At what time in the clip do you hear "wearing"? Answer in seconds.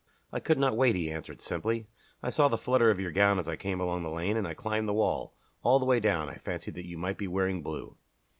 7.27-7.61